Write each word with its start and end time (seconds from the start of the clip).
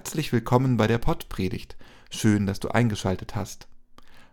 Herzlich 0.00 0.32
willkommen 0.32 0.78
bei 0.78 0.86
der 0.86 0.96
Pottpredigt. 0.96 1.76
Schön, 2.10 2.46
dass 2.46 2.58
du 2.58 2.68
eingeschaltet 2.68 3.36
hast. 3.36 3.68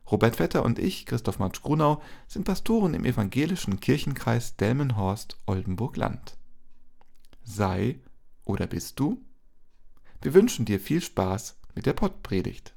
Robert 0.09 0.37
Vetter 0.37 0.63
und 0.63 0.79
ich, 0.79 1.05
Christoph 1.05 1.39
Matsch 1.39 1.61
Grunau, 1.61 2.01
sind 2.25 2.45
Pastoren 2.45 2.93
im 2.93 3.03
evangelischen 3.03 3.81
Kirchenkreis 3.81 4.55
Delmenhorst-Oldenburg-Land. 4.55 6.37
Sei 7.43 7.99
oder 8.45 8.65
bist 8.65 8.97
du? 9.01 9.21
Wir 10.21 10.33
wünschen 10.33 10.63
dir 10.63 10.79
viel 10.79 11.01
Spaß 11.01 11.57
mit 11.75 11.85
der 11.85 11.93
Pottpredigt. 11.93 12.73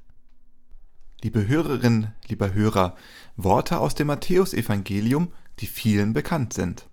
Liebe 1.21 1.47
Hörerinnen, 1.47 2.13
lieber 2.27 2.53
Hörer, 2.53 2.97
Worte 3.37 3.79
aus 3.79 3.95
dem 3.95 4.07
Matthäusevangelium, 4.07 5.31
die 5.59 5.67
vielen 5.67 6.11
bekannt 6.11 6.51
sind. 6.51 6.89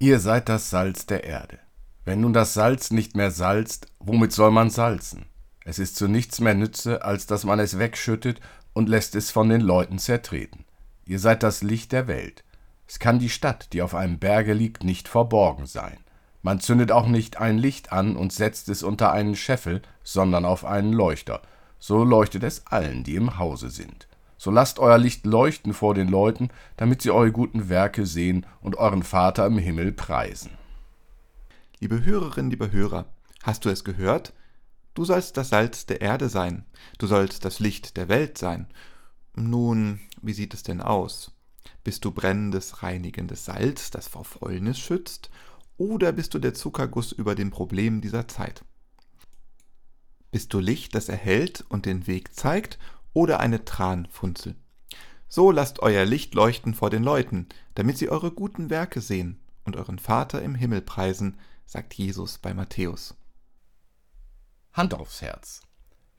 Ihr 0.00 0.18
seid 0.18 0.48
das 0.48 0.68
Salz 0.68 1.06
der 1.06 1.22
Erde. 1.22 1.60
Wenn 2.08 2.22
nun 2.22 2.32
das 2.32 2.54
Salz 2.54 2.90
nicht 2.90 3.18
mehr 3.18 3.30
salzt, 3.30 3.88
womit 3.98 4.32
soll 4.32 4.50
man 4.50 4.70
salzen? 4.70 5.26
Es 5.66 5.78
ist 5.78 5.94
zu 5.94 6.08
nichts 6.08 6.40
mehr 6.40 6.54
Nütze, 6.54 7.04
als 7.04 7.26
dass 7.26 7.44
man 7.44 7.58
es 7.60 7.78
wegschüttet 7.78 8.40
und 8.72 8.88
lässt 8.88 9.14
es 9.14 9.30
von 9.30 9.50
den 9.50 9.60
Leuten 9.60 9.98
zertreten. 9.98 10.64
Ihr 11.04 11.18
seid 11.18 11.42
das 11.42 11.62
Licht 11.62 11.92
der 11.92 12.08
Welt. 12.08 12.44
Es 12.86 12.98
kann 12.98 13.18
die 13.18 13.28
Stadt, 13.28 13.74
die 13.74 13.82
auf 13.82 13.94
einem 13.94 14.18
Berge 14.18 14.54
liegt, 14.54 14.84
nicht 14.84 15.06
verborgen 15.06 15.66
sein. 15.66 15.98
Man 16.40 16.60
zündet 16.60 16.92
auch 16.92 17.08
nicht 17.08 17.42
ein 17.42 17.58
Licht 17.58 17.92
an 17.92 18.16
und 18.16 18.32
setzt 18.32 18.70
es 18.70 18.82
unter 18.82 19.12
einen 19.12 19.36
Scheffel, 19.36 19.82
sondern 20.02 20.46
auf 20.46 20.64
einen 20.64 20.94
Leuchter. 20.94 21.42
So 21.78 22.04
leuchtet 22.04 22.42
es 22.42 22.66
allen, 22.68 23.04
die 23.04 23.16
im 23.16 23.38
Hause 23.38 23.68
sind. 23.68 24.08
So 24.38 24.50
lasst 24.50 24.78
euer 24.78 24.96
Licht 24.96 25.26
leuchten 25.26 25.74
vor 25.74 25.92
den 25.92 26.08
Leuten, 26.08 26.48
damit 26.78 27.02
sie 27.02 27.10
eure 27.10 27.32
guten 27.32 27.68
Werke 27.68 28.06
sehen 28.06 28.46
und 28.62 28.76
euren 28.78 29.02
Vater 29.02 29.44
im 29.44 29.58
Himmel 29.58 29.92
preisen. 29.92 30.57
Liebe 31.80 32.04
Hörerinnen, 32.04 32.50
liebe 32.50 32.72
Hörer, 32.72 33.06
hast 33.44 33.64
du 33.64 33.68
es 33.68 33.84
gehört? 33.84 34.32
Du 34.94 35.04
sollst 35.04 35.36
das 35.36 35.50
Salz 35.50 35.86
der 35.86 36.00
Erde 36.00 36.28
sein, 36.28 36.66
du 36.98 37.06
sollst 37.06 37.44
das 37.44 37.60
Licht 37.60 37.96
der 37.96 38.08
Welt 38.08 38.36
sein. 38.36 38.66
Nun, 39.36 40.00
wie 40.20 40.32
sieht 40.32 40.54
es 40.54 40.64
denn 40.64 40.80
aus? 40.80 41.30
Bist 41.84 42.04
du 42.04 42.10
brennendes, 42.10 42.82
reinigendes 42.82 43.44
Salz, 43.44 43.92
das 43.92 44.08
vor 44.08 44.24
Fäulnis 44.24 44.80
schützt, 44.80 45.30
oder 45.76 46.10
bist 46.10 46.34
du 46.34 46.40
der 46.40 46.52
Zuckerguss 46.52 47.12
über 47.12 47.36
den 47.36 47.50
Problemen 47.50 48.00
dieser 48.00 48.26
Zeit? 48.26 48.64
Bist 50.32 50.52
du 50.52 50.58
Licht, 50.58 50.96
das 50.96 51.08
erhellt 51.08 51.64
und 51.68 51.86
den 51.86 52.08
Weg 52.08 52.34
zeigt, 52.34 52.80
oder 53.12 53.38
eine 53.38 53.64
Tranfunzel? 53.64 54.56
So 55.28 55.52
lasst 55.52 55.78
euer 55.78 56.04
Licht 56.04 56.34
leuchten 56.34 56.74
vor 56.74 56.90
den 56.90 57.04
Leuten, 57.04 57.46
damit 57.76 57.98
sie 57.98 58.08
eure 58.08 58.32
guten 58.32 58.68
Werke 58.68 59.00
sehen 59.00 59.38
und 59.62 59.76
euren 59.76 60.00
Vater 60.00 60.42
im 60.42 60.56
Himmel 60.56 60.80
preisen, 60.80 61.36
sagt 61.68 61.92
Jesus 61.92 62.38
bei 62.38 62.54
Matthäus. 62.54 63.14
Hand 64.72 64.94
aufs 64.94 65.20
Herz. 65.20 65.60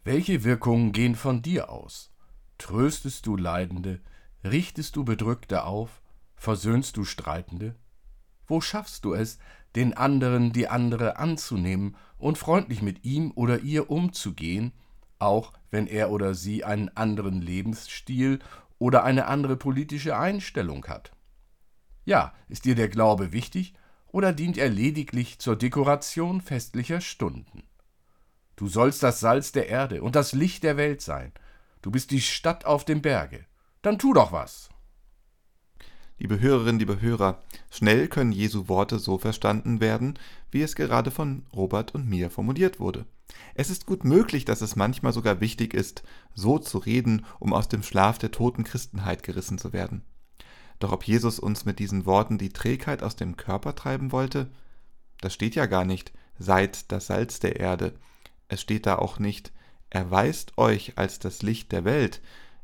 Welche 0.04 0.44
Wirkungen 0.44 0.92
gehen 0.92 1.16
von 1.16 1.42
dir 1.42 1.72
aus? 1.72 2.14
Tröstest 2.60 3.26
du 3.26 3.36
Leidende, 3.36 4.00
richtest 4.44 4.96
du 4.96 5.04
Bedrückte 5.04 5.64
auf, 5.64 6.04
versöhnst 6.36 6.98
du 6.98 7.04
Streitende? 7.04 7.76
Wo 8.46 8.62
schaffst 8.62 9.06
du 9.06 9.16
es, 9.16 9.40
den 9.76 9.96
anderen 9.98 10.54
die 10.54 10.68
andere 10.68 11.18
anzunehmen 11.18 11.96
und 12.20 12.38
freundlich 12.38 12.84
mit 12.84 13.04
ihm 13.04 13.32
oder 13.34 13.62
ihr 13.62 13.90
umzugehen, 13.90 14.72
auch 15.18 15.54
wenn 15.72 15.88
er 15.88 16.12
oder 16.12 16.36
sie 16.36 16.64
einen 16.64 16.90
anderen 16.90 17.42
Lebensstil 17.42 18.38
oder 18.78 19.04
eine 19.04 19.26
andere 19.26 19.58
politische 19.58 20.16
Einstellung 20.16 20.86
hat? 20.86 21.12
Ja, 22.06 22.36
ist 22.50 22.66
dir 22.66 22.76
der 22.76 22.88
Glaube 22.88 23.32
wichtig 23.32 23.74
oder 24.12 24.34
dient 24.34 24.58
er 24.58 24.70
lediglich 24.70 25.40
zur 25.40 25.56
Dekoration 25.56 26.42
festlicher 26.42 27.02
Stunden? 27.02 27.64
Du 28.56 28.68
sollst 28.68 29.04
das 29.04 29.20
Salz 29.20 29.52
der 29.52 29.70
Erde 29.70 30.04
und 30.04 30.16
das 30.16 30.34
Licht 30.34 30.64
der 30.64 30.78
Welt 30.78 31.02
sein. 31.02 31.32
Du 31.82 31.92
bist 31.92 32.12
die 32.12 32.22
Stadt 32.22 32.66
auf 32.66 32.84
dem 32.84 33.02
Berge. 33.02 33.46
Dann 33.82 33.98
tu 33.98 34.14
doch 34.14 34.32
was. 34.32 34.70
Liebe 36.18 36.42
Hörerinnen, 36.42 36.80
liebe 36.80 37.00
Hörer, 37.00 37.42
schnell 37.72 38.10
können 38.10 38.34
Jesu 38.34 38.68
Worte 38.68 39.00
so 39.00 39.18
verstanden 39.18 39.80
werden, 39.80 40.20
wie 40.52 40.62
es 40.62 40.76
gerade 40.76 41.12
von 41.12 41.46
Robert 41.56 41.96
und 41.96 42.10
mir 42.10 42.30
formuliert 42.30 42.82
wurde. 42.82 43.06
Es 43.56 43.70
ist 43.70 43.86
gut 43.86 44.04
möglich, 44.04 44.44
dass 44.44 44.60
es 44.60 44.76
manchmal 44.76 45.14
sogar 45.14 45.40
wichtig 45.40 45.74
ist, 45.74 46.04
so 46.34 46.60
zu 46.60 46.80
reden, 46.80 47.26
um 47.40 47.54
aus 47.54 47.70
dem 47.70 47.84
Schlaf 47.84 48.18
der 48.18 48.32
toten 48.32 48.66
Christenheit 48.66 49.24
gerissen 49.24 49.58
zu 49.58 49.72
werden. 49.72 50.04
Doch 50.80 50.92
ob 50.94 51.04
Jesus 51.04 51.40
uns 51.40 51.66
mit 51.66 51.80
diesen 51.80 52.06
Worten 52.06 52.38
die 52.38 52.50
Trägheit 52.50 53.04
aus 53.04 53.16
dem 53.16 53.38
Körper 53.38 53.76
treiben 53.76 54.12
wollte? 54.12 54.50
Das 55.22 55.34
steht 55.34 55.56
ja 55.56 55.66
gar 55.66 55.86
nicht, 55.86 56.14
seid 56.38 56.92
das 56.92 57.08
Salz 57.08 57.40
der 57.40 57.60
Erde. 57.60 57.94
Es 58.48 58.62
steht 58.62 58.86
da 58.86 58.98
auch 58.98 59.20
nicht, 59.20 59.52
erweist 59.90 60.58
euch 60.58 60.98
als 60.98 61.20
das 61.20 61.42
Licht 61.42 61.72
der 61.74 61.84
Welt. 61.84 62.22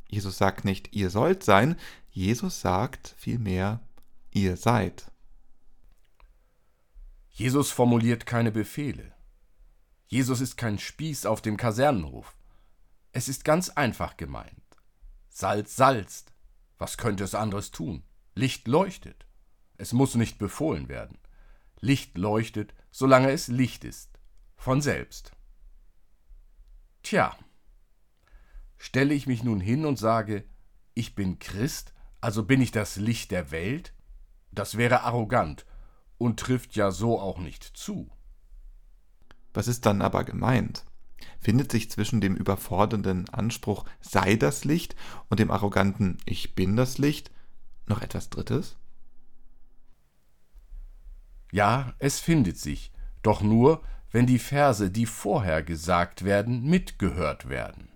Jesus 0.07 0.37
sagt 0.37 0.63
nicht, 0.63 0.95
ihr 0.95 1.09
sollt 1.09 1.43
sein, 1.43 1.75
Jesus 2.09 2.61
sagt 2.61 3.15
vielmehr, 3.17 3.81
ihr 4.31 4.55
seid. 4.55 5.11
Jesus 7.29 7.71
formuliert 7.71 8.25
keine 8.25 8.51
Befehle. 8.51 9.11
Jesus 10.07 10.39
ist 10.39 10.55
kein 10.55 10.79
Spieß 10.79 11.25
auf 11.25 11.41
dem 11.41 11.57
Kasernenhof. 11.57 12.33
Es 13.11 13.27
ist 13.27 13.43
ganz 13.43 13.69
einfach 13.69 14.15
gemeint. 14.15 14.61
Salz 15.29 15.75
salzt, 15.75 16.31
was 16.77 16.97
könnte 16.97 17.23
es 17.23 17.35
anderes 17.35 17.71
tun? 17.71 18.03
Licht 18.33 18.67
leuchtet. 18.67 19.25
Es 19.77 19.93
muss 19.93 20.15
nicht 20.15 20.37
befohlen 20.37 20.89
werden. 20.89 21.17
Licht 21.79 22.17
leuchtet, 22.17 22.73
solange 22.91 23.31
es 23.31 23.47
Licht 23.47 23.83
ist. 23.83 24.19
Von 24.55 24.81
selbst. 24.81 25.31
Tja, 27.03 27.37
stelle 28.77 29.13
ich 29.13 29.27
mich 29.27 29.43
nun 29.43 29.59
hin 29.59 29.85
und 29.85 29.97
sage, 29.97 30.45
ich 30.93 31.15
bin 31.15 31.39
Christ, 31.39 31.93
also 32.21 32.43
bin 32.43 32.61
ich 32.61 32.71
das 32.71 32.95
Licht 32.95 33.31
der 33.31 33.51
Welt? 33.51 33.93
Das 34.51 34.77
wäre 34.77 35.01
arrogant 35.01 35.65
und 36.17 36.39
trifft 36.39 36.75
ja 36.75 36.91
so 36.91 37.19
auch 37.19 37.37
nicht 37.37 37.63
zu. 37.63 38.09
Was 39.53 39.67
ist 39.67 39.85
dann 39.85 40.01
aber 40.01 40.23
gemeint? 40.23 40.85
Findet 41.39 41.71
sich 41.71 41.89
zwischen 41.89 42.21
dem 42.21 42.35
überfordernden 42.35 43.29
Anspruch 43.29 43.85
sei 44.01 44.35
das 44.35 44.65
Licht 44.65 44.95
und 45.29 45.39
dem 45.39 45.51
arroganten 45.51 46.17
ich 46.25 46.55
bin 46.55 46.75
das 46.75 46.97
Licht 46.97 47.31
noch 47.87 48.01
etwas 48.01 48.29
Drittes? 48.29 48.77
Ja, 51.51 51.93
es 51.99 52.19
findet 52.19 52.57
sich, 52.57 52.91
doch 53.21 53.41
nur, 53.41 53.81
wenn 54.11 54.25
die 54.25 54.39
Verse, 54.39 54.89
die 54.91 55.05
vorher 55.05 55.63
gesagt 55.63 56.23
werden, 56.25 56.63
mitgehört 56.63 57.49
werden. 57.49 57.89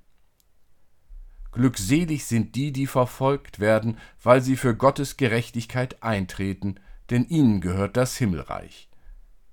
Glückselig 1.51 2.25
sind 2.25 2.55
die, 2.55 2.71
die 2.71 2.87
verfolgt 2.87 3.59
werden, 3.59 3.97
weil 4.21 4.41
sie 4.41 4.55
für 4.55 4.75
Gottes 4.75 5.17
Gerechtigkeit 5.17 6.03
eintreten, 6.03 6.75
denn 7.09 7.25
ihnen 7.25 7.59
gehört 7.59 7.97
das 7.97 8.17
Himmelreich. 8.17 8.89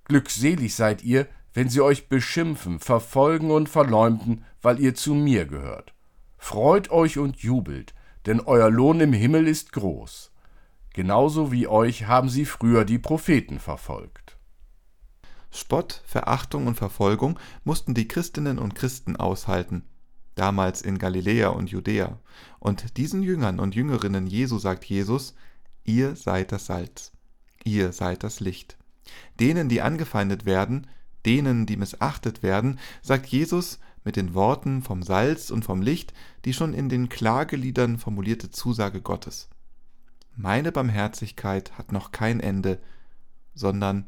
Glückselig 0.04 0.74
seid 0.74 1.02
ihr, 1.02 1.26
wenn 1.56 1.70
sie 1.70 1.80
euch 1.80 2.10
beschimpfen, 2.10 2.80
verfolgen 2.80 3.50
und 3.50 3.70
verleumden, 3.70 4.44
weil 4.60 4.78
ihr 4.78 4.94
zu 4.94 5.14
mir 5.14 5.46
gehört. 5.46 5.94
Freut 6.36 6.90
euch 6.90 7.16
und 7.16 7.38
jubelt, 7.38 7.94
denn 8.26 8.40
euer 8.40 8.68
Lohn 8.68 9.00
im 9.00 9.14
Himmel 9.14 9.48
ist 9.48 9.72
groß. 9.72 10.32
Genauso 10.92 11.52
wie 11.52 11.66
euch 11.66 12.06
haben 12.06 12.28
sie 12.28 12.44
früher 12.44 12.84
die 12.84 12.98
Propheten 12.98 13.58
verfolgt. 13.58 14.36
Spott, 15.50 16.02
Verachtung 16.04 16.66
und 16.66 16.74
Verfolgung 16.74 17.38
mussten 17.64 17.94
die 17.94 18.06
Christinnen 18.06 18.58
und 18.58 18.74
Christen 18.74 19.16
aushalten, 19.16 19.84
damals 20.34 20.82
in 20.82 20.98
Galiläa 20.98 21.48
und 21.48 21.70
Judäa. 21.70 22.18
Und 22.58 22.98
diesen 22.98 23.22
Jüngern 23.22 23.60
und 23.60 23.74
Jüngerinnen 23.74 24.26
Jesu 24.26 24.58
sagt 24.58 24.84
Jesus, 24.84 25.34
ihr 25.84 26.16
seid 26.16 26.52
das 26.52 26.66
Salz, 26.66 27.12
ihr 27.64 27.92
seid 27.92 28.24
das 28.24 28.40
Licht. 28.40 28.76
Denen, 29.40 29.70
die 29.70 29.80
angefeindet 29.80 30.44
werden, 30.44 30.86
denen, 31.26 31.66
die 31.66 31.76
missachtet 31.76 32.42
werden, 32.42 32.78
sagt 33.02 33.26
Jesus 33.26 33.78
mit 34.04 34.16
den 34.16 34.34
Worten 34.34 34.82
vom 34.82 35.02
Salz 35.02 35.50
und 35.50 35.64
vom 35.64 35.82
Licht 35.82 36.14
die 36.44 36.54
schon 36.54 36.72
in 36.72 36.88
den 36.88 37.08
Klageliedern 37.08 37.98
formulierte 37.98 38.50
Zusage 38.50 39.02
Gottes. 39.02 39.48
Meine 40.36 40.70
Barmherzigkeit 40.70 41.76
hat 41.76 41.90
noch 41.92 42.12
kein 42.12 42.40
Ende, 42.40 42.78
sondern 43.54 44.06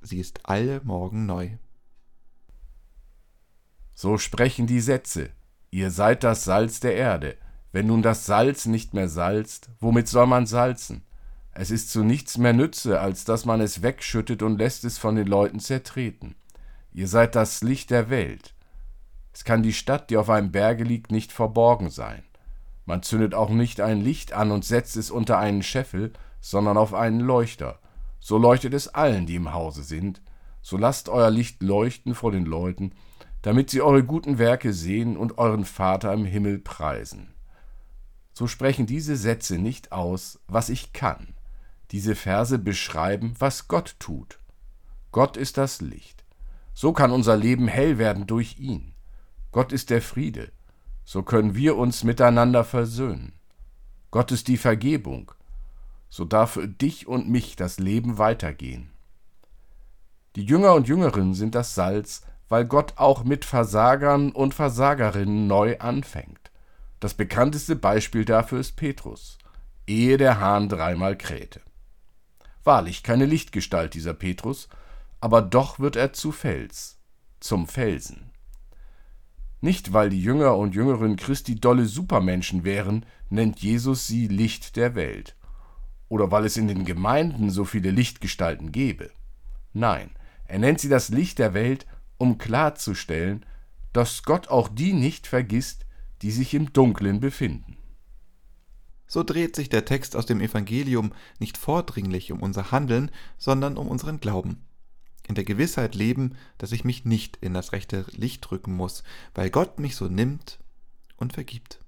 sie 0.00 0.18
ist 0.18 0.40
alle 0.44 0.80
Morgen 0.82 1.26
neu. 1.26 1.50
So 3.92 4.16
sprechen 4.16 4.66
die 4.66 4.80
Sätze, 4.80 5.30
ihr 5.70 5.90
seid 5.90 6.24
das 6.24 6.44
Salz 6.44 6.80
der 6.80 6.96
Erde. 6.96 7.36
Wenn 7.72 7.86
nun 7.86 8.02
das 8.02 8.24
Salz 8.26 8.66
nicht 8.66 8.94
mehr 8.94 9.08
salzt, 9.08 9.68
womit 9.80 10.08
soll 10.08 10.26
man 10.26 10.46
salzen? 10.46 11.02
Es 11.54 11.70
ist 11.70 11.90
zu 11.90 12.02
nichts 12.02 12.38
mehr 12.38 12.54
Nütze, 12.54 13.00
als 13.00 13.24
dass 13.24 13.44
man 13.44 13.60
es 13.60 13.82
wegschüttet 13.82 14.42
und 14.42 14.58
lässt 14.58 14.84
es 14.84 14.96
von 14.96 15.16
den 15.16 15.26
Leuten 15.26 15.60
zertreten. 15.60 16.34
Ihr 16.92 17.08
seid 17.08 17.34
das 17.34 17.62
Licht 17.62 17.90
der 17.90 18.08
Welt. 18.08 18.54
Es 19.34 19.44
kann 19.44 19.62
die 19.62 19.72
Stadt, 19.72 20.10
die 20.10 20.16
auf 20.16 20.30
einem 20.30 20.50
Berge 20.50 20.84
liegt, 20.84 21.10
nicht 21.10 21.32
verborgen 21.32 21.90
sein. 21.90 22.22
Man 22.86 23.02
zündet 23.02 23.34
auch 23.34 23.50
nicht 23.50 23.80
ein 23.80 24.00
Licht 24.00 24.32
an 24.32 24.50
und 24.50 24.64
setzt 24.64 24.96
es 24.96 25.10
unter 25.10 25.38
einen 25.38 25.62
Scheffel, 25.62 26.12
sondern 26.40 26.76
auf 26.76 26.94
einen 26.94 27.20
Leuchter. 27.20 27.78
So 28.18 28.38
leuchtet 28.38 28.74
es 28.74 28.88
allen, 28.88 29.26
die 29.26 29.36
im 29.36 29.52
Hause 29.52 29.82
sind. 29.82 30.22
so 30.64 30.76
lasst 30.76 31.08
euer 31.08 31.30
Licht 31.30 31.62
leuchten 31.62 32.14
vor 32.14 32.30
den 32.30 32.46
Leuten, 32.46 32.92
damit 33.42 33.70
sie 33.70 33.82
eure 33.82 34.04
guten 34.04 34.38
Werke 34.38 34.72
sehen 34.72 35.16
und 35.16 35.38
euren 35.38 35.64
Vater 35.64 36.12
im 36.12 36.24
Himmel 36.24 36.60
preisen. 36.60 37.34
So 38.32 38.46
sprechen 38.46 38.86
diese 38.86 39.16
Sätze 39.16 39.58
nicht 39.58 39.92
aus, 39.92 40.40
was 40.46 40.68
ich 40.68 40.92
kann. 40.92 41.34
Diese 41.92 42.14
Verse 42.14 42.58
beschreiben, 42.58 43.34
was 43.38 43.68
Gott 43.68 43.96
tut. 43.98 44.38
Gott 45.12 45.36
ist 45.36 45.58
das 45.58 45.82
Licht. 45.82 46.24
So 46.72 46.94
kann 46.94 47.12
unser 47.12 47.36
Leben 47.36 47.68
hell 47.68 47.98
werden 47.98 48.26
durch 48.26 48.58
ihn. 48.58 48.94
Gott 49.50 49.72
ist 49.72 49.90
der 49.90 50.00
Friede. 50.00 50.50
So 51.04 51.22
können 51.22 51.54
wir 51.54 51.76
uns 51.76 52.02
miteinander 52.02 52.64
versöhnen. 52.64 53.34
Gott 54.10 54.32
ist 54.32 54.48
die 54.48 54.56
Vergebung. 54.56 55.32
So 56.08 56.24
darf 56.24 56.52
für 56.52 56.66
dich 56.66 57.06
und 57.06 57.28
mich 57.28 57.56
das 57.56 57.78
Leben 57.78 58.16
weitergehen. 58.16 58.90
Die 60.34 60.44
Jünger 60.44 60.72
und 60.72 60.88
Jüngerinnen 60.88 61.34
sind 61.34 61.54
das 61.54 61.74
Salz, 61.74 62.22
weil 62.48 62.64
Gott 62.64 62.94
auch 62.96 63.24
mit 63.24 63.44
Versagern 63.44 64.32
und 64.32 64.54
Versagerinnen 64.54 65.46
neu 65.46 65.78
anfängt. 65.78 66.50
Das 67.00 67.12
bekannteste 67.12 67.76
Beispiel 67.76 68.24
dafür 68.24 68.60
ist 68.60 68.76
Petrus, 68.76 69.36
ehe 69.86 70.16
der 70.16 70.40
Hahn 70.40 70.70
dreimal 70.70 71.18
krähte. 71.18 71.60
Wahrlich 72.64 73.02
keine 73.02 73.26
Lichtgestalt 73.26 73.94
dieser 73.94 74.14
Petrus, 74.14 74.68
aber 75.20 75.42
doch 75.42 75.78
wird 75.78 75.96
er 75.96 76.12
zu 76.12 76.32
Fels, 76.32 76.98
zum 77.40 77.66
Felsen. 77.66 78.30
Nicht 79.60 79.92
weil 79.92 80.10
die 80.10 80.20
Jünger 80.20 80.56
und 80.56 80.74
Jüngerinnen 80.74 81.16
Christi 81.16 81.54
dolle 81.54 81.86
Supermenschen 81.86 82.64
wären, 82.64 83.06
nennt 83.30 83.60
Jesus 83.60 84.06
sie 84.06 84.26
Licht 84.26 84.76
der 84.76 84.94
Welt. 84.96 85.36
Oder 86.08 86.30
weil 86.30 86.44
es 86.44 86.56
in 86.56 86.68
den 86.68 86.84
Gemeinden 86.84 87.50
so 87.50 87.64
viele 87.64 87.90
Lichtgestalten 87.90 88.72
gäbe. 88.72 89.10
Nein, 89.72 90.10
er 90.46 90.58
nennt 90.58 90.80
sie 90.80 90.88
das 90.88 91.08
Licht 91.08 91.38
der 91.38 91.54
Welt, 91.54 91.86
um 92.18 92.38
klarzustellen, 92.38 93.46
dass 93.92 94.22
Gott 94.24 94.48
auch 94.48 94.68
die 94.68 94.92
nicht 94.92 95.26
vergisst, 95.26 95.86
die 96.22 96.30
sich 96.30 96.54
im 96.54 96.72
Dunklen 96.72 97.20
befinden. 97.20 97.78
So 99.12 99.22
dreht 99.22 99.54
sich 99.56 99.68
der 99.68 99.84
Text 99.84 100.16
aus 100.16 100.24
dem 100.24 100.40
Evangelium 100.40 101.12
nicht 101.38 101.58
vordringlich 101.58 102.32
um 102.32 102.40
unser 102.40 102.70
Handeln, 102.70 103.10
sondern 103.36 103.76
um 103.76 103.88
unseren 103.88 104.20
Glauben. 104.20 104.64
In 105.28 105.34
der 105.34 105.44
Gewissheit 105.44 105.94
leben, 105.94 106.34
dass 106.56 106.72
ich 106.72 106.82
mich 106.82 107.04
nicht 107.04 107.36
in 107.42 107.52
das 107.52 107.72
rechte 107.72 108.06
Licht 108.12 108.48
drücken 108.48 108.72
muss, 108.72 109.02
weil 109.34 109.50
Gott 109.50 109.78
mich 109.78 109.96
so 109.96 110.08
nimmt 110.08 110.60
und 111.18 111.34
vergibt. 111.34 111.78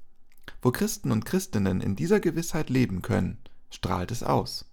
Wo 0.61 0.71
Christen 0.71 1.12
und 1.12 1.25
Christinnen 1.25 1.81
in 1.81 1.97
dieser 1.97 2.21
Gewissheit 2.21 2.69
leben 2.69 3.00
können, 3.00 3.38
strahlt 3.71 4.11
es 4.11 4.23
aus. 4.23 4.67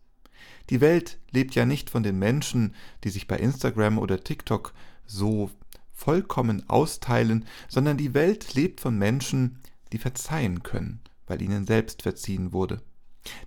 Die 0.69 0.81
Welt 0.81 1.19
lebt 1.31 1.55
ja 1.55 1.65
nicht 1.65 1.89
von 1.89 2.03
den 2.03 2.19
Menschen, 2.19 2.75
die 3.05 3.11
sich 3.11 3.29
bei 3.29 3.37
Instagram 3.37 3.97
oder 3.97 4.25
TikTok 4.25 4.73
so 5.05 5.51
vollkommen 5.93 6.67
austeilen, 6.69 7.45
sondern 7.69 7.95
die 7.95 8.13
Welt 8.13 8.55
lebt 8.55 8.81
von 8.81 8.97
Menschen, 8.97 9.59
die 9.93 9.99
verzeihen 9.99 10.63
können, 10.63 10.99
weil 11.31 11.41
ihnen 11.41 11.65
selbst 11.65 12.01
verziehen 12.01 12.51
wurde. 12.51 12.81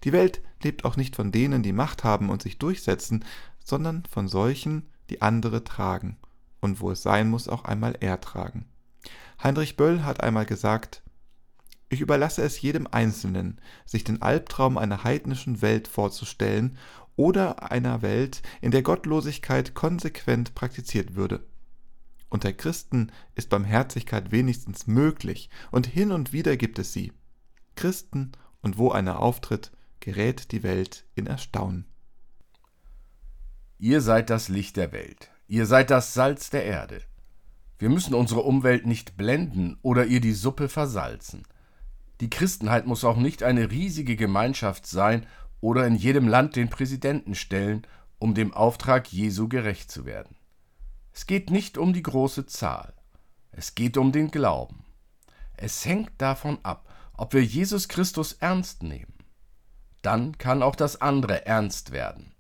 Die 0.05 0.13
Welt 0.15 0.41
lebt 0.63 0.87
auch 0.87 0.97
nicht 0.97 1.17
von 1.17 1.33
denen, 1.33 1.63
die 1.63 1.75
Macht 1.75 2.03
haben 2.03 2.31
und 2.31 2.41
sich 2.41 2.59
durchsetzen, 2.59 3.27
sondern 3.63 4.05
von 4.07 4.27
solchen, 4.27 4.89
die 5.11 5.21
andere 5.21 5.65
tragen 5.65 6.17
und 6.61 6.81
wo 6.81 6.91
es 6.91 7.03
sein 7.03 7.29
muss, 7.29 7.47
auch 7.47 7.65
einmal 7.65 7.95
ertragen. 8.01 8.65
Heinrich 9.43 9.77
Böll 9.77 10.03
hat 10.03 10.23
einmal 10.23 10.47
gesagt, 10.47 11.03
ich 11.91 12.01
überlasse 12.01 12.41
es 12.41 12.63
jedem 12.63 12.89
Einzelnen, 12.91 13.61
sich 13.85 14.03
den 14.03 14.23
Albtraum 14.23 14.79
einer 14.79 15.05
heidnischen 15.05 15.61
Welt 15.61 15.87
vorzustellen 15.87 16.79
oder 17.17 17.71
einer 17.71 18.01
Welt, 18.01 18.41
in 18.63 18.71
der 18.71 18.83
Gottlosigkeit 18.83 19.75
konsequent 19.75 20.55
praktiziert 20.55 21.17
würde. 21.17 21.45
Unter 22.31 22.55
Christen 22.55 23.13
ist 23.35 23.51
Barmherzigkeit 23.51 24.33
wenigstens 24.33 24.87
möglich, 24.87 25.51
und 25.71 25.87
hin 25.87 26.13
und 26.13 26.33
wieder 26.33 26.57
gibt 26.57 26.79
es 26.79 26.95
sie. 26.95 27.13
Christen, 27.77 28.33
und 28.63 28.79
wo 28.79 28.91
einer 28.91 29.21
auftritt, 29.21 29.71
gerät 30.01 30.53
die 30.53 30.63
Welt 30.63 31.05
in 31.15 31.27
Erstaunen. 31.27 31.87
Ihr 33.79 34.01
seid 34.01 34.31
das 34.31 34.49
Licht 34.49 34.77
der 34.77 34.93
Welt, 34.93 35.31
ihr 35.47 35.67
seid 35.67 35.91
das 35.91 36.15
Salz 36.15 36.51
der 36.51 36.65
Erde. 36.65 37.03
Wir 37.79 37.91
müssen 37.91 38.15
unsere 38.15 38.41
Umwelt 38.41 38.87
nicht 38.87 39.17
blenden 39.17 39.77
oder 39.83 40.07
ihr 40.07 40.21
die 40.21 40.33
Suppe 40.33 40.69
versalzen. 40.69 41.43
Die 42.21 42.31
Christenheit 42.31 42.87
muss 42.87 43.05
auch 43.05 43.17
nicht 43.17 43.43
eine 43.43 43.71
riesige 43.71 44.17
Gemeinschaft 44.17 44.87
sein 44.87 45.27
oder 45.61 45.87
in 45.87 45.97
jedem 45.97 46.29
Land 46.29 46.57
den 46.57 46.71
Präsidenten 46.71 47.35
stellen, 47.35 47.87
um 48.19 48.35
dem 48.35 48.55
Auftrag 48.55 49.13
Jesu 49.13 49.49
gerecht 49.49 49.91
zu 49.91 50.07
werden. 50.07 50.37
Es 51.13 51.27
geht 51.27 51.51
nicht 51.51 51.77
um 51.77 51.93
die 51.93 52.03
große 52.03 52.47
Zahl, 52.47 52.95
es 53.51 53.75
geht 53.75 53.97
um 53.97 54.13
den 54.13 54.31
Glauben. 54.31 54.85
Es 55.57 55.85
hängt 55.85 56.13
davon 56.19 56.59
ab, 56.63 56.94
ob 57.17 57.33
wir 57.33 57.45
Jesus 57.45 57.89
Christus 57.89 58.33
ernst 58.35 58.83
nehmen. 58.83 59.15
Dann 60.03 60.37
kann 60.39 60.63
auch 60.63 60.77
das 60.77 61.01
andere 61.01 61.47
ernst 61.47 61.93
werden, 61.93 62.35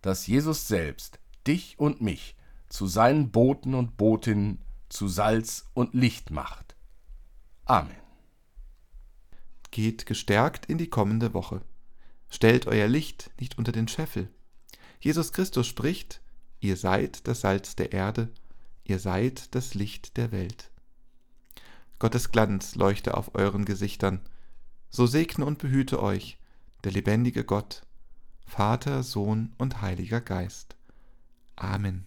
dass 0.00 0.26
Jesus 0.26 0.68
selbst 0.68 1.18
dich 1.46 1.78
und 1.78 2.00
mich 2.00 2.36
zu 2.68 2.86
seinen 2.86 3.30
Boten 3.30 3.74
und 3.74 3.96
Botinnen 3.96 4.62
zu 4.88 5.08
Salz 5.08 5.68
und 5.74 5.94
Licht 5.94 6.30
macht. 6.30 6.76
Amen. 7.64 7.96
Geht 9.70 10.06
gestärkt 10.06 10.66
in 10.66 10.78
die 10.78 10.88
kommende 10.88 11.34
Woche. 11.34 11.60
Stellt 12.28 12.66
euer 12.66 12.88
Licht 12.88 13.30
nicht 13.38 13.58
unter 13.58 13.72
den 13.72 13.88
Scheffel. 13.88 14.30
Jesus 15.00 15.32
Christus 15.32 15.66
spricht, 15.66 16.22
ihr 16.60 16.76
seid 16.76 17.28
das 17.28 17.42
Salz 17.42 17.76
der 17.76 17.92
Erde, 17.92 18.32
ihr 18.84 18.98
seid 18.98 19.54
das 19.54 19.74
Licht 19.74 20.16
der 20.16 20.32
Welt. 20.32 20.70
Gottes 21.98 22.30
Glanz 22.30 22.74
leuchte 22.74 23.16
auf 23.16 23.34
euren 23.34 23.64
Gesichtern, 23.64 24.20
so 24.90 25.06
segne 25.06 25.46
und 25.46 25.58
behüte 25.58 26.02
euch 26.02 26.38
der 26.84 26.92
lebendige 26.92 27.42
Gott, 27.42 27.86
Vater, 28.44 29.02
Sohn 29.02 29.54
und 29.56 29.80
Heiliger 29.80 30.20
Geist. 30.20 30.76
Amen. 31.56 32.06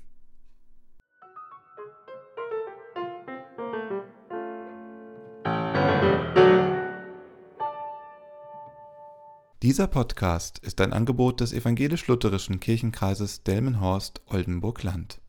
Dieser 9.62 9.88
Podcast 9.88 10.60
ist 10.60 10.80
ein 10.80 10.94
Angebot 10.94 11.42
des 11.42 11.52
evangelisch-lutherischen 11.52 12.60
Kirchenkreises 12.60 13.44
Delmenhorst-Oldenburg-Land 13.44 15.20